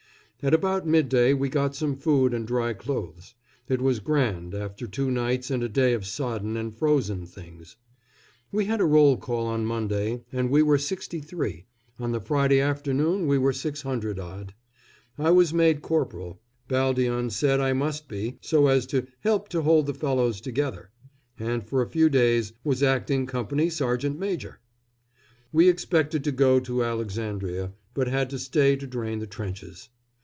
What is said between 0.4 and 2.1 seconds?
At about midday we got some